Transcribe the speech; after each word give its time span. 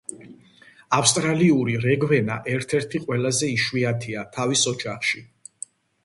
ავსტრალიური 0.99 1.75
რეგვენა 1.83 2.37
ერთ-ერთი 2.53 3.01
ყველაზე 3.03 3.49
იშვიათია 3.57 4.23
თავის 4.39 4.63
ოჯახში. 4.73 5.21